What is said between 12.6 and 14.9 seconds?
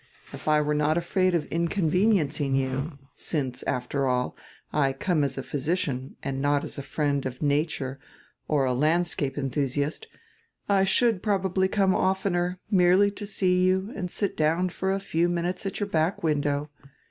merely to see you and sit down